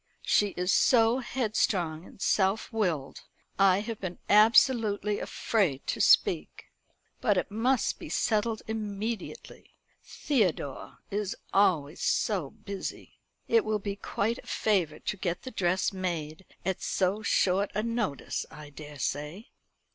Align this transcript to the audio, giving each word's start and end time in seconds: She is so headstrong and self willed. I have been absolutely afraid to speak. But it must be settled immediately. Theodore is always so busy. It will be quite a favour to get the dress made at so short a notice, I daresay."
She 0.25 0.47
is 0.57 0.73
so 0.73 1.19
headstrong 1.19 2.05
and 2.05 2.19
self 2.19 2.73
willed. 2.73 3.21
I 3.59 3.81
have 3.81 4.01
been 4.01 4.17
absolutely 4.31 5.19
afraid 5.19 5.85
to 5.85 6.01
speak. 6.01 6.65
But 7.19 7.37
it 7.37 7.51
must 7.51 7.99
be 7.99 8.09
settled 8.09 8.63
immediately. 8.67 9.75
Theodore 10.03 10.97
is 11.11 11.35
always 11.53 12.01
so 12.01 12.49
busy. 12.49 13.19
It 13.47 13.63
will 13.63 13.77
be 13.77 13.95
quite 13.95 14.39
a 14.39 14.47
favour 14.47 14.97
to 14.97 15.17
get 15.17 15.43
the 15.43 15.51
dress 15.51 15.93
made 15.93 16.45
at 16.65 16.81
so 16.81 17.21
short 17.21 17.69
a 17.75 17.83
notice, 17.83 18.47
I 18.49 18.71
daresay." 18.71 19.49